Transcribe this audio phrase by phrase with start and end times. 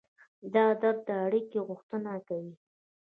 [0.53, 2.53] دا درد د اړیکې غوښتنه کوي.